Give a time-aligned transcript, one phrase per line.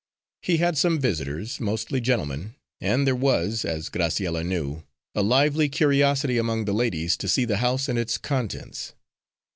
[0.41, 6.39] He had some visitors, mostly gentlemen, and there was, as Graciella knew, a lively curiosity
[6.39, 8.95] among the ladies to see the house and its contents.